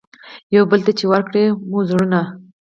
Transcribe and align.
یوه 0.55 0.67
بل 0.71 0.79
ته 0.85 0.91
چي 0.99 1.05
ورکړي 1.07 1.43
مو 1.69 1.77
وه 1.79 1.83
زړونه 1.89 2.21